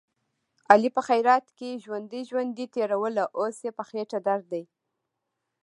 علي 0.71 0.89
په 0.97 1.01
خیرات 1.07 1.45
کې 1.57 1.79
ژوندۍ 1.83 2.21
ژوندۍ 2.29 2.65
تېروله، 2.75 3.25
اوس 3.39 3.57
یې 3.65 3.71
په 3.77 3.83
خېټه 3.89 4.19
درد 4.27 4.45
دی. 4.53 4.63